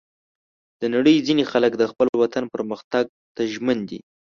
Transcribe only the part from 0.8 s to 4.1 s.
نړۍ ځینې خلک د خپل وطن پرمختګ ته ژمن دي.